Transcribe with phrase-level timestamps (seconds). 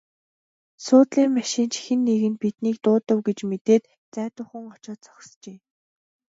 [0.85, 5.57] Суудлын машин ч хэн нэг нь биднийг дуудав гэж мэдээд зайдуухан очоод зогсжээ.